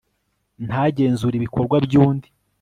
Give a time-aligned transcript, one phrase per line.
[0.67, 2.27] ntagenzure ibikorwa by'undi